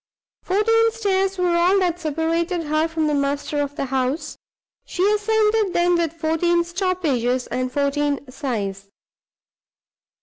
[0.41, 4.35] Fourteen stairs were all that separated her from the master of the house;
[4.83, 8.89] she ascended them with fourteen stoppages and fourteen sighs.